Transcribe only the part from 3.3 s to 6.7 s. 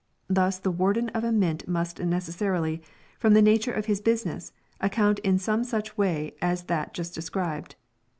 the nature of his business, account in some such way as